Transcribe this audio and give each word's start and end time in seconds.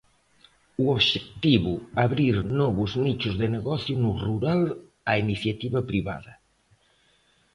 O 0.83 0.85
obxectivo, 0.95 1.73
abrir 2.05 2.35
novos 2.59 2.91
nichos 3.05 3.35
de 3.41 3.47
negocio 3.55 3.95
no 4.03 4.11
rural 4.23 4.61
á 5.11 5.13
iniciativa 5.25 5.79
privada. 5.89 6.33